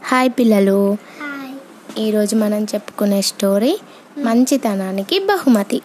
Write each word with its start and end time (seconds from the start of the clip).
Hi 0.00 0.30
పిల్లలు. 0.30 0.76
ఈరోజు 1.98 2.36
మనం 2.36 2.64
చెప్పుకునే 2.64 3.22
స్టోరీ 3.22 3.72
మంచితనానికి 4.18 5.18
బహుమతి. 5.18 5.82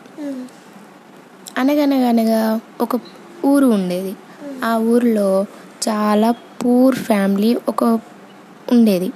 అనగనగనగా 1.57 2.61
ఒక 2.81 2.99
ఊరు 3.45 3.65
ఉండేది. 3.65 4.15
ఆ 4.63 4.77
ఊరిలో 4.77 5.45
చాలా 5.89 6.31
పూర్ 6.31 6.95
ఫ్యామిలీ 6.95 7.57
ఒక 7.67 7.83
ఉండేది. 8.71 9.09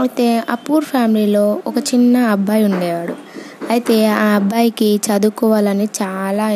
అయితే 0.00 0.38
ఆ 0.50 0.54
పూర్ 0.54 0.84
ఫ్యామిలీలో 0.84 1.62
ఒక 1.66 1.78
చిన్న 1.78 2.16
అబ్బాయి 2.18 2.64
ఉండేవాడు. 2.64 3.16
అయితే 3.70 4.06
ఆ 4.06 4.28
అబ్బాయికి 4.36 5.00
చదువుకోవాలని 5.08 5.88
చాలా 6.02 6.48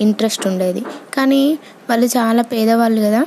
ఇంట్రెస్ట్ 0.00 0.46
ఉండేది. 0.46 0.84
కానీ 1.14 1.58
వాళ్ళు 1.90 2.06
చాలా 2.06 2.42
పేదవాళ్ళు 2.42 3.00
కదా 3.00 3.22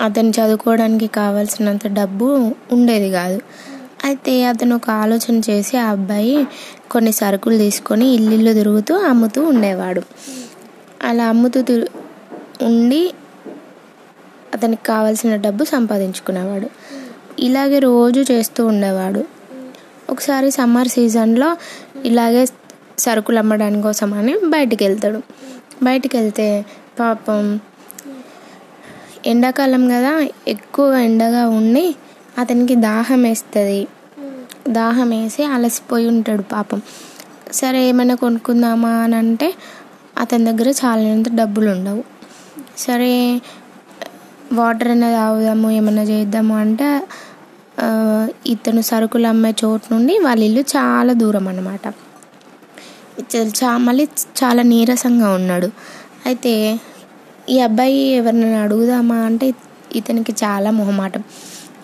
అతను 0.00 0.28
చదువుకోవడానికి 0.28 1.06
కావాల్సినంత 1.06 1.86
డబ్బు 1.86 2.52
ఉండేది 2.72 3.10
కాదు. 3.10 3.42
అయితే 4.04 4.44
అతను 4.44 4.76
ఒక 4.76 4.90
ఆలోచన 4.90 5.40
చేసి 5.50 5.76
ఆ 5.76 5.90
అబ్బాయి 5.90 6.46
కొన్ని 6.90 7.12
సరుకులు 7.12 7.56
తీసుకొని 7.56 8.06
ఇల్లు 8.14 8.52
తిరుగుతూ 8.52 8.94
అమ్ముతూ 8.94 9.42
ఉండేవాడు. 9.42 10.02
అలా 11.02 11.28
అమ్ముతూ 11.28 11.60
ఉండి 12.62 13.14
అతనికి 14.54 14.84
కావాల్సిన 14.84 15.36
డబ్బు 15.36 15.64
సంపాదించుకునేవాడు. 15.64 16.68
ఇలాగే 17.38 17.78
రోజు 17.78 18.20
చేస్తూ 18.32 18.66
ఉండేవాడు. 18.66 19.24
ఒకసారి 20.10 20.50
సమ్మర్ 20.50 20.88
సీజన్లో 20.88 21.56
ఇలాగే 22.04 22.46
సరుకులు 22.98 23.38
అమ్మడానికి 23.38 23.82
కోసం 23.82 24.14
అని 24.14 24.34
బయటికి 24.44 24.84
వెళ్తాడు 24.84 25.20
బయటికి 25.82 26.16
వెళ్తే 26.16 26.64
పాపం 27.00 27.60
ఎండాకాలం 29.24 29.82
కదా 29.88 30.12
ఎక్కువ 30.48 30.88
ఎండగా 31.08 31.42
ఉండి 31.58 31.84
అతనికి 32.38 32.74
దాహం 32.88 33.20
వేస్తుంది. 33.22 33.80
దాహం 34.68 35.08
వేసి 35.10 35.42
అలసిపోయి 35.54 36.06
ఉంటాడు 36.08 36.44
పాపం. 36.52 36.80
సరే 37.52 37.80
ఏమైనా 37.88 38.14
కొనుక్కుందామా 38.14 38.92
అని 39.04 39.16
అంటే 39.16 39.48
అతని 40.18 40.44
దగ్గర 40.44 40.68
చాలినంత 40.80 41.28
డబ్బులు 41.40 41.68
ఉండవు. 41.70 42.02
సరే 42.76 43.12
వాటర్ 44.52 44.88
అయినా 44.88 45.08
తాగుదాము 45.10 45.68
ఏమైనా 45.70 46.02
చేద్దాము 46.02 46.54
అంటే 46.54 46.88
ఇతను 48.46 48.82
సరుకులు 48.90 49.26
అమ్మే 49.26 49.50
చోటు 49.64 49.86
నుండి 49.94 50.14
వాళ్ళ 50.18 50.40
ఇల్లు 50.48 50.62
చాలా 50.74 51.12
దూరం 51.12 51.46
అన్నమాట. 51.48 51.84
చా 53.60 53.70
మళ్ళీ 53.86 54.04
చాలా 54.42 54.62
నీరసంగా 54.62 55.28
ఉన్నాడు. 55.34 55.68
అయితే 56.26 56.52
ఈ 57.50 57.60
అబ్బాయి 57.60 57.98
ఎవరినైనా 57.98 58.62
అడుగుదామా 58.62 59.16
అంటే 59.16 59.54
ఇతనికి 59.94 60.32
చాలా 60.32 60.70
మొహమాటం. 60.70 61.22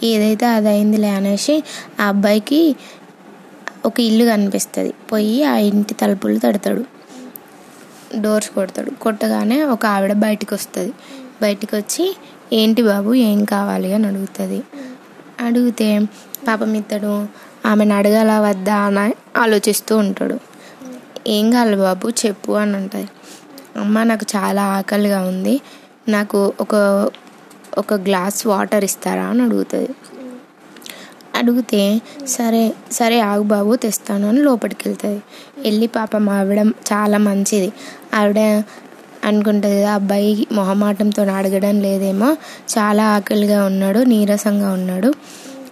ఏదైతే 0.02 0.46
అది 0.46 1.08
అనేసి 1.08 1.62
ఆ 2.00 2.04
అబ్బాయికి 2.08 2.76
ఒక 3.84 4.00
ఇల్లు 4.00 4.24
కనిపిస్తుంది. 4.24 4.94
పోయి 5.12 5.44
ఆ 5.44 5.56
ఇంటి 5.56 5.94
తలుపులు 5.94 6.38
తడతాడు. 6.38 6.84
డోర్స్ 8.16 8.50
కొడతాడు. 8.50 8.90
కొట్టగానే 8.90 9.62
ఒక 9.62 9.86
ఆవిడ 9.86 10.12
బయటికి 10.12 10.54
వస్తుంది 10.54 10.92
బయటికి 11.42 11.76
వచ్చి 11.76 12.16
ఏంటి 12.52 12.82
బాబు 12.82 13.14
ఏం 13.14 13.44
కావాలి? 13.44 13.92
అని 13.92 14.06
అడుగుతుంది. 14.06 14.62
అడిగితే 15.40 15.98
పాపం 16.48 16.74
ఇతడు 16.74 17.26
ఆమెను 17.66 17.94
అడగాల 17.94 18.38
వద్దా? 18.38 18.76
అని 18.76 19.14
ఆలోచిస్తూ 19.36 19.96
ఉంటాడు. 19.96 20.38
ఏం 21.26 21.50
కావాలి 21.50 21.76
బాబు? 21.76 22.08
చెప్పు 22.08 22.52
అని 22.52 22.76
అంటుంది. 22.76 23.08
అమ్మ 23.80 24.02
నాకు 24.02 24.26
చాలా 24.36 24.62
ఆకలిగా 24.78 25.20
ఉంది. 25.32 25.54
నాకు 26.08 26.38
ఒక 26.60 26.74
ఒక 27.78 27.94
గ్లాస్ 28.06 28.40
వాటర్ 28.46 28.84
ఇస్తారా 28.84 29.24
అని 29.32 29.42
అడుగుతుంది. 29.42 29.90
అడిగితే 31.38 31.82
సరే 32.26 32.62
సరే 32.92 33.18
ఆగు 33.30 33.44
బాబు 33.52 33.72
తెస్తాను 33.76 34.26
అని 34.28 34.40
లోపలికి 34.42 34.82
వెళ్తుంది. 34.88 35.20
వెళ్ళి 35.58 35.86
పాపం 35.96 36.24
ఆవిడ 36.28 36.60
చాలా 36.90 37.18
మంచిది. 37.18 37.70
ఆవిడ 38.14 38.40
అనుకుంటుంది 39.24 39.76
కదా 39.80 39.92
అబ్బాయి 39.94 40.46
మొహమాటంతో 40.52 41.22
అడగడం 41.38 41.76
లేదేమో 41.80 42.28
చాలా 42.74 43.04
ఆకలిగా 43.16 43.58
ఉన్నాడు 43.64 44.00
నీరసంగా 44.12 44.70
ఉన్నాడు. 44.78 45.10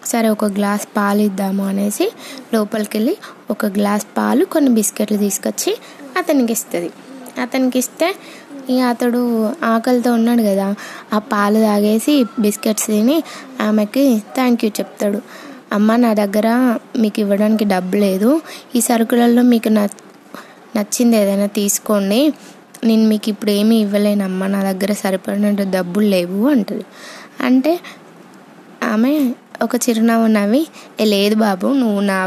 సరే 0.04 0.28
ఒక 0.28 0.46
గ్లాస్ 0.58 0.84
పాలు 0.96 1.22
ఇద్దాము 1.28 1.64
అనేసి 1.66 2.06
లోపలికి 2.54 2.94
వెళ్ళి 2.98 3.14
ఒక 3.50 3.66
గ్లాస్ 3.78 4.06
పాలు 4.19 4.44
కొన్ని 4.44 4.70
బిస్కెట్లు 4.70 5.19
తీసుకొచ్చి 5.19 5.72
అతనికి 6.19 6.52
ఇస్తుంది. 6.52 6.90
అతనికి 7.38 7.78
ఇస్తే 7.78 8.09
ఇక 8.71 8.81
అతడు 8.84 9.21
ఆకలితో 9.65 10.12
ఉన్నాడు 10.12 10.43
కదా 10.43 10.66
ఆ 11.12 11.19
పాలు 11.32 11.59
తాగేసి 11.59 12.15
బిస్కెట్స్ 12.38 12.87
తిని 12.87 13.16
ఆమెకి 13.60 14.04
థ్యాంక్ 14.34 14.65
యూ 14.65 14.71
చెప్తాడు. 14.71 15.21
అమ్మ 15.72 15.97
నా 15.97 16.15
దగ్గర 16.15 16.49
మీకు 16.97 17.21
ఇవ్వడానికి 17.21 17.65
డబ్బు 17.65 17.97
లేదు. 17.97 18.31
ఈ 18.76 18.81
సరుకులలో 18.81 19.43
మీకు 19.43 19.69
న 19.69 19.81
నచ్చింది 20.76 21.16
ఏదైనా 21.16 21.47
తీసుకోండి. 21.47 22.21
నేను 22.84 23.04
మీకు 23.09 23.28
ఇప్పుడు 23.28 23.50
ఏమీ 23.50 23.76
ఇవ్వలేనమ్మా. 23.76 24.47
నా 24.47 24.72
దగ్గర 24.72 24.93
సరిపడినట్టు 24.93 25.62
డబ్బులు 25.70 26.06
లేవు 26.06 26.49
అంటుంది. 26.49 26.87
అంటే 27.43 27.72
ఆమె 28.84 29.12
ఒక 29.62 29.76
చిరునవ్వు 29.76 30.26
నవ్వి 30.26 30.62
లేదు 31.05 31.34
బాబు 31.37 31.66
నువ్వు 31.72 32.00
నా 32.00 32.19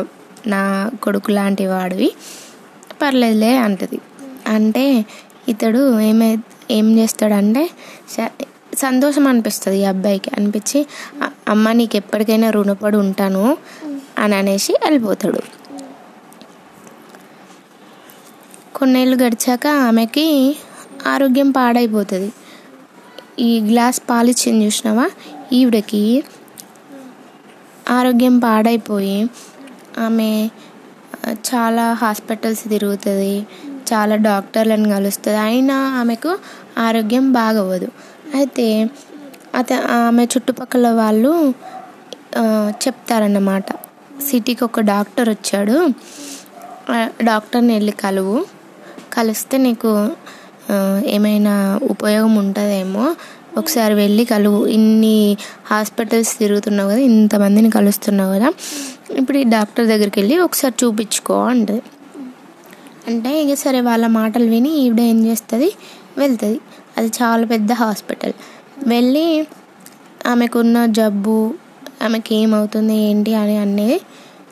నా 0.47 0.61
కొడుకు 1.03 1.31
లాంటి 1.31 1.67
వాడివి. 1.67 2.09
పర్లేదులే 3.01 3.57
అంటది. 3.57 3.99
అంటే 4.51 5.05
ఇతడు 5.47 5.99
ఏమై 5.99 6.37
ఏం 6.71 6.99
చేస్తాడంటే 6.99 7.69
స- 8.09 8.43
సంతోషం 8.77 9.27
అనిపిస్తుంది 9.27 9.79
ఈ 9.79 9.83
అబ్బాయికి. 9.83 10.31
అనిపించి 10.37 10.85
అమ్మ 11.49 11.71
నీకు 11.71 11.95
ఎప్పటికైనా 11.95 12.49
రుణపడి 12.49 12.97
ఉంటాను 12.97 13.57
అని 14.17 14.35
అనేసి 14.35 14.73
వెళ్ళిపోతాడు. 14.73 15.39
కొన్నేళ్ళు 18.75 19.23
గడిచాక 19.23 19.67
ఆమెకి 19.67 20.57
ఆరోగ్యం 21.07 21.51
పాడైపోతుంది. 21.51 22.33
ఈ 23.39 23.59
గ్లాస్ 23.59 24.01
పాలిచ్చింది 24.09 24.65
చూసినావా? 24.65 25.09
ఈవిడకి 25.53 26.23
ఆరోగ్యం 27.89 28.39
పాడైపోయి 28.39 29.29
ఆమె 29.99 30.49
చాలా 31.29 31.93
హాస్పిటల్స్ 31.93 32.69
తిరుగుతుంది. 32.69 33.47
చాలా 33.93 34.15
డాక్టర్లను 34.15 34.89
కలుస్తుంది. 34.89 35.37
అయినా 35.37 35.77
ఆమెకు 35.99 36.31
ఆరోగ్యం 36.77 37.25
బాగవ్వదు. 37.33 37.89
అయితే 38.35 38.67
అత 39.55 39.71
ఆమె 39.73 40.23
చుట్టుపక్కల 40.33 40.87
వాళ్ళు 41.01 41.31
చెప్తారన్నమాట. 42.83 43.67
సిటీకి 44.27 44.63
ఒక 44.63 44.79
డాక్టర్ 44.91 45.29
వచ్చాడు. 45.29 45.77
డాక్టర్ని 47.23 47.73
వెళ్ళి 47.73 47.93
కలువు. 48.03 48.37
కలిస్తే 49.13 49.55
నీకు 49.57 49.91
ఏమైనా 51.15 51.53
ఉపయోగం 51.93 52.33
ఉంటుందేమో. 52.35 53.05
ఒకసారి 53.57 53.93
వెళ్ళి 53.93 54.23
కలువు. 54.25 54.59
ఇన్ని 54.75 55.15
హాస్పిటల్స్ 55.71 56.37
తిరుగుతున్నావు 56.37 56.89
కదా 56.89 57.01
ఇంతమందిని 57.11 57.69
కలుస్తున్నావు 57.69 58.31
కదా. 58.33 58.49
ఇప్పుడు 59.17 59.37
ఈ 59.37 59.43
డాక్టర్ 59.55 59.85
దగ్గరికి 59.87 60.17
వెళ్ళి 60.19 60.37
ఒకసారి 60.39 60.75
చూపించుకో 60.83 61.35
అంటది. 61.45 61.81
అంటే 63.07 63.31
ఇక 63.43 63.53
సరే 63.53 63.81
వాళ్ళ 63.81 64.07
మాటలు 64.07 64.45
విని 64.45 64.69
ఈవిడ 64.69 64.99
ఏం 64.99 65.25
చేస్తుంది? 65.25 65.69
వెళ్తుంది. 66.17 66.59
అది 66.97 67.11
చాలా 67.19 67.45
పెద్ద 67.45 67.71
హాస్పిటల్. 67.73 68.33
వెళ్ళి 68.87 69.27
ఆమెకున్న 70.27 70.85
జబ్బు 70.85 71.37
ఆమెకి 72.01 72.35
ఏమవుతుంది 72.35 72.93
ఏంటి 72.93 73.35
అని 73.35 73.57
అనేది 73.57 73.97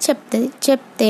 చెప్తుంది. 0.02 0.48
చెప్తే 0.70 1.10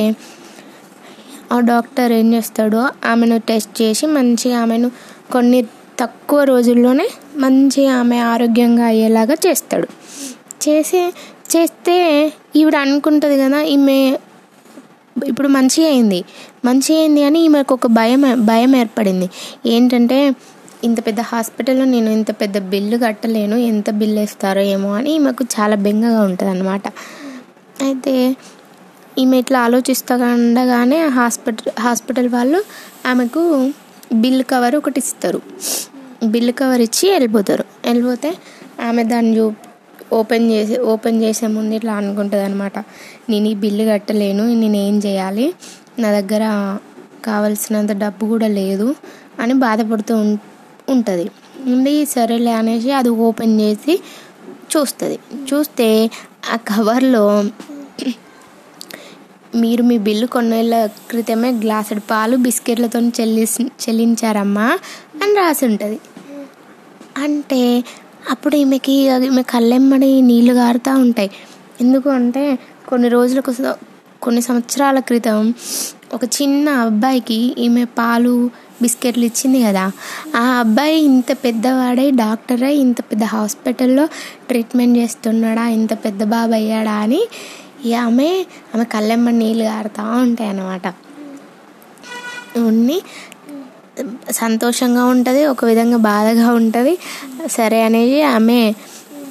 ఆ 1.52 1.60
డాక్టర్ 1.60 2.12
ఏం 2.12 2.34
చేస్తాడో 2.34 2.82
ఆమెను 3.06 3.38
టెస్ట్ 3.38 3.82
చేసి 3.82 4.06
మంచిగా 4.06 4.58
ఆమెను 4.62 4.90
కొన్ని 5.32 5.60
తక్కువ 6.00 6.44
రోజుల్లోనే 6.44 7.08
మంచిగా 7.36 7.94
ఆమె 8.00 8.18
ఆరోగ్యంగా 8.18 8.86
అయ్యేలాగా 8.86 9.36
చేస్తాడు. 9.48 9.88
చేసి 10.64 11.02
చేస్తే 11.54 11.96
ఈవిడ 12.56 12.76
అనుకుంటుంది 12.76 13.38
కదా 13.38 13.62
ఈమె 13.62 14.00
ఇప్పుడు 15.28 15.48
మంచిగా 15.48 15.88
అయింది. 15.88 16.24
మంచిగా 16.66 17.00
అయింది 17.00 17.24
అని 17.24 17.40
ఈమెకు 17.40 17.74
ఒక 17.74 17.88
భయం 17.88 18.46
భయం 18.46 18.76
ఏర్పడింది. 18.76 19.30
ఏంటంటే 19.66 20.36
ఇంత 20.84 21.06
పెద్ద 21.08 21.22
హాస్పిటల్లో 21.22 21.86
నేను 21.86 22.10
ఇంత 22.10 22.32
పెద్ద 22.32 22.58
బిల్లు 22.58 22.98
కట్టలేను 22.98 23.56
ఎంత 23.56 23.90
బిల్లు 23.90 24.20
వేస్తారో 24.20 24.62
ఏమో 24.62 24.94
అని 24.94 25.12
ఈమెకు 25.12 25.44
చాలా 25.44 25.76
బెంగగా 25.76 26.22
ఉంటుంది 26.22 26.52
అనమాట 26.52 26.88
అయితే 27.82 28.36
ఈమె 29.18 29.38
ఇట్లా 29.40 29.60
ఆలోచిస్తూ 29.60 30.16
ఉండగానే 30.16 31.08
హాస్పిటల్ 31.08 31.82
హాస్పిటల్ 31.82 32.30
వాళ్ళు 32.30 32.64
ఆమెకు 33.06 33.72
బిల్ 34.14 34.44
కవర్ 34.44 34.76
ఒకటి 34.76 35.00
ఇస్తారు. 35.00 35.42
బిల్ 36.24 36.52
కవర్ 36.52 36.82
ఇచ్చి 36.82 37.12
వెళ్ళిపోతారు. 37.12 37.66
వెళ్ళిపోతే 37.86 38.38
ఆమె 38.88 39.04
దాన్ని 39.04 39.38
చూ 39.38 39.54
ఓపెన్ 40.14 40.52
చేసి 40.52 40.78
ఓపెన్ 40.84 41.22
చేసే 41.22 41.48
ముందు 41.48 41.76
ఇట్లా 41.76 41.94
అనుకుంటుంది 41.94 42.44
అనమాట 42.44 42.78
నేను 43.30 43.48
ఈ 43.48 43.54
బిల్లు 43.56 43.92
కట్టలేను 43.92 44.54
నేను 44.54 44.78
ఏం 44.78 44.98
చేయాలి? 44.98 45.54
నా 46.00 46.12
దగ్గర 46.12 46.44
కావలసినంత 47.26 47.92
డబ్బు 47.92 48.26
కూడా 48.26 48.48
లేదు 48.48 48.96
అని 49.40 49.54
బాధపడుతూ 49.54 50.16
ఉం- 50.16 50.40
ఉంటుంది. 50.90 51.26
ఉండి 51.68 52.06
సరేలే 52.06 52.52
అనేసి 52.54 52.92
అది 52.92 53.10
ఓపెన్ 53.10 53.62
చేసి 53.62 53.94
చూస్తుంది. 54.72 55.20
చూస్తే 55.54 55.88
ఆ 56.54 56.56
కవర్లో 56.56 57.24
మీరు 59.56 59.84
మీ 59.84 59.98
బిల్లు 59.98 60.26
కొన్నేళ్ళ 60.26 60.86
క్రితమే 61.10 61.52
గ్లాసుడు 61.52 62.00
పాలు 62.12 62.38
బిస్కెట్లతో 62.38 63.00
చెల్లి 63.20 63.48
చెల్లించారమ్మా 63.84 64.68
అని 65.24 65.36
రాసి 65.36 65.66
ఉంటుంది 65.66 66.00
అంటే 67.18 67.62
అప్పుడు 68.32 68.56
ఈమెకి 68.56 68.92
ఈమె 69.28 69.42
కళ్ళెమ్మడి 69.42 70.22
నీళ్ళు 70.22 70.54
గారుతూ 70.54 70.92
ఉంటాయి. 70.98 71.30
ఎందుకు 71.82 72.10
అంటే 72.10 72.60
కొన్ని 72.88 73.10
రోజులకు 73.10 73.52
కొన్ని 74.22 74.42
సంవత్సరాల 74.42 75.00
క్రితం 75.00 75.54
ఒక 76.14 76.24
చిన్న 76.24 76.70
అబ్బాయికి 76.70 77.56
ఈమె 77.58 77.84
పాలు 77.84 78.50
బిస్కెట్లు 78.82 79.26
ఇచ్చింది 79.26 79.64
కదా. 79.64 79.92
ఆ 80.36 80.44
అబ్బాయి 80.60 80.98
ఇంత 81.02 81.32
పెద్దవాడై 81.32 82.12
డాక్టర్ 82.12 82.64
అయి 82.64 82.78
ఇంత 82.78 83.02
పెద్ద 83.02 83.24
హాస్పిటల్లో 83.24 84.06
ట్రీట్మెంట్ 84.48 84.98
చేస్తున్నాడా 84.98 85.68
ఇంత 85.68 85.94
పెద్ద 85.94 86.24
బాబు 86.24 86.52
అయ్యాడా 86.52 86.92
అని 86.92 87.22
ఆమె 87.96 88.46
ఆమె 88.76 88.84
కళ్ళెమ్మ 88.84 89.30
నీళ్ళు 89.30 89.64
కారుతూ 89.64 90.04
ఉంటాయి 90.04 90.50
అన్నమాట 90.50 90.88
ఉన్ని 92.58 93.02
సంతోషంగా 94.34 95.06
ఉంటుంది 95.06 95.46
ఒక 95.46 95.66
విధంగా 95.66 95.98
బాధగా 96.06 96.54
ఉంటుంది. 96.54 96.94
సరే 97.48 97.82
అనేసి 97.82 98.22
ఆమె 98.32 98.60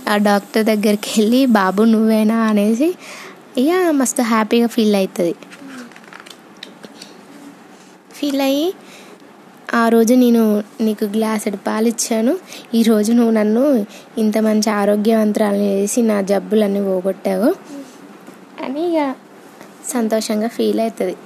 ఆ 0.08 0.16
డాక్టర్ 0.26 0.64
దగ్గరికి 0.64 1.10
వెళ్ళి 1.16 1.46
బాబు 1.58 1.82
నువ్వేనా? 1.84 2.38
అనేసి 2.42 2.88
ఇక 3.58 3.70
మస్తు 3.92 4.22
హ్యాపీగా 4.24 4.66
ఫీల్ 4.66 4.96
అవుతుంది 4.96 5.34
ఫీల్ 8.14 8.40
అయ్యి 8.40 8.68
ఆ 9.74 9.88
రోజు 9.88 10.14
నేను 10.14 10.42
నీకు 10.80 11.04
గ్లాసుడు 11.06 11.56
పాలు 11.66 11.88
ఇచ్చాను. 11.88 12.32
ఈరోజు 12.74 13.12
నువ్వు 13.12 13.32
నన్ను 13.32 13.64
ఇంత 14.18 14.38
మంచి 14.38 14.70
ఆరోగ్యవంతురాలు 14.72 15.56
చేసి 15.66 16.02
నా 16.02 16.20
జబ్బులన్నీ 16.22 16.80
పోగొట్టావు. 16.80 17.50
అని 18.64 18.84
ఇక 18.90 19.02
సంతోషంగా 19.92 20.48
ఫీల్ 20.48 20.80
అవుతుంది 20.80 21.16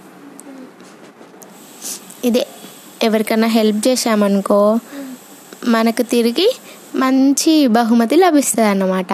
ఇదే. 2.25 2.45
ఎవరికైనా 3.03 3.47
హెల్ప్ 3.47 3.89
చేశామనుకో 3.89 4.81
మనకు 5.65 6.03
తిరిగి 6.03 6.49
మంచి 6.95 7.67
బహుమతి 7.67 8.17
లభిస్తుంది 8.17 8.69
అన్నమాట 8.69 9.07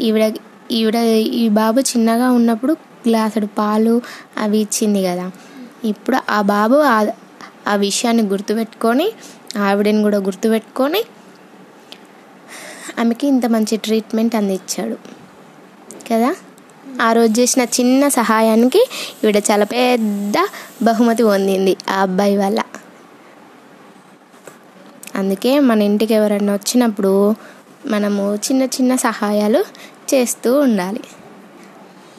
ఈవిడ 0.00 0.34
ఈవిడ 0.70 0.96
ఈ 1.34 1.48
బాబు 1.48 1.80
చిన్నగా 1.80 2.30
ఉన్నప్పుడు 2.30 2.72
గ్లాసుడు 3.08 3.46
పాలు 3.46 4.02
అవి 4.38 4.58
ఇచ్చింది 4.58 5.02
కదా. 5.02 5.30
ఇప్పుడు 5.84 6.18
ఆ 6.30 6.42
బాబు 6.42 6.74
ఆ 7.66 7.74
విషయాన్ని 7.74 8.22
గుర్తుపెట్టుకొని 8.22 9.12
ఆవిడని 9.56 10.02
కూడా 10.02 10.18
గుర్తుపెట్టుకొని 10.18 11.02
ఆమెకి 12.98 13.26
ఇంత 13.26 13.46
మంచి 13.46 13.76
ట్రీట్మెంట్ 13.76 14.34
అందించాడు. 14.34 14.96
కదా? 16.12 16.30
ఆ 17.02 17.12
రోజు 17.12 17.40
చేసిన 17.40 17.62
చిన్న 17.62 18.08
సహాయానికి 18.08 18.82
ఈవిడ 19.24 19.36
చాలా 19.50 19.64
పెద్ద 19.64 20.36
బహుమతి 20.82 21.22
పొందింది 21.22 21.76
ఆ 21.88 22.02
అబ్బాయి 22.02 22.36
వల్ల. 22.36 22.60
అందుకే 25.18 25.60
మన 25.60 25.82
ఇంటికి 25.82 26.14
ఎవరైనా 26.14 26.52
వచ్చినప్పుడు 26.52 27.34
మనము 27.86 28.34
చిన్న 28.34 28.62
చిన్న 28.62 28.96
సహాయాలు 28.96 29.64
చేస్తూ 30.14 30.60
ఉండాలి. 30.60 31.00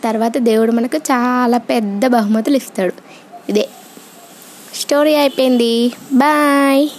తర్వాత 0.04 0.38
దేవుడు 0.38 0.72
మనకు 0.72 0.98
చాలా 0.98 1.58
పెద్ద 1.58 2.08
బహుమతులు 2.08 2.56
ఇస్తాడు. 2.56 2.94
ఇదే. 3.50 3.70
స్టోరీ 4.76 5.16
అయిపోయింది. 5.16 5.92
బాయ్. 6.14 6.90